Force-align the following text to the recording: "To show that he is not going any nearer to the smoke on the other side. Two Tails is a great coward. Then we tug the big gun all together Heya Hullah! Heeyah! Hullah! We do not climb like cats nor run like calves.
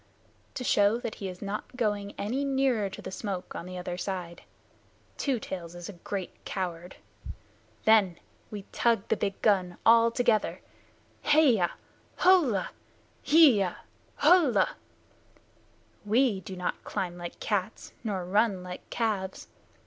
"To 0.55 0.63
show 0.63 0.97
that 0.97 1.13
he 1.21 1.29
is 1.29 1.43
not 1.43 1.75
going 1.77 2.15
any 2.17 2.43
nearer 2.43 2.89
to 2.89 3.03
the 3.03 3.11
smoke 3.11 3.53
on 3.53 3.67
the 3.67 3.77
other 3.77 3.99
side. 3.99 4.41
Two 5.15 5.39
Tails 5.39 5.75
is 5.75 5.89
a 5.89 5.93
great 5.93 6.43
coward. 6.43 6.95
Then 7.85 8.17
we 8.49 8.63
tug 8.71 9.07
the 9.09 9.15
big 9.15 9.39
gun 9.43 9.77
all 9.85 10.09
together 10.09 10.59
Heya 11.25 11.73
Hullah! 12.15 12.71
Heeyah! 13.23 13.75
Hullah! 14.15 14.75
We 16.03 16.39
do 16.39 16.55
not 16.55 16.83
climb 16.83 17.15
like 17.19 17.39
cats 17.39 17.93
nor 18.03 18.25
run 18.25 18.63
like 18.63 18.89
calves. 18.89 19.49